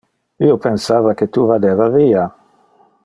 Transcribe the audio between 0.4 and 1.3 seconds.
Io pensava que